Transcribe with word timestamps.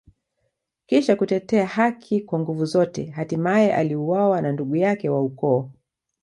Kisha 0.85 1.15
kutetea 1.15 1.65
haki 1.65 2.21
kwa 2.21 2.39
nguvu 2.39 2.65
zote, 2.65 3.05
hatimaye 3.05 3.73
aliuawa 3.75 4.41
na 4.41 4.51
ndugu 4.51 4.75
yake 4.75 5.09
wa 5.09 5.21
ukoo. 5.23 5.69